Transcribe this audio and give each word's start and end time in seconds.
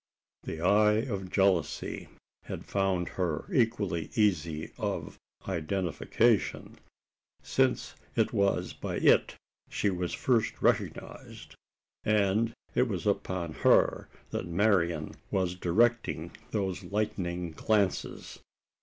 The 0.45 0.61
eye 0.61 0.95
of 1.05 1.29
jealousy 1.29 2.07
had 2.45 2.65
found 2.65 3.07
her 3.09 3.45
equally 3.53 4.09
easy 4.15 4.71
of 4.79 5.19
identification: 5.47 6.79
since 7.43 7.93
it 8.15 8.33
was 8.33 8.73
by 8.73 8.95
it 8.95 9.35
she 9.69 9.91
was 9.91 10.11
first 10.15 10.59
recognised. 10.59 11.53
It 12.03 12.87
was 12.87 13.05
upon 13.05 13.53
her 13.53 14.09
that 14.31 14.47
Marian 14.47 15.11
was 15.29 15.53
directing 15.53 16.31
those 16.51 16.83
lightning 16.83 17.51
glances. 17.51 18.39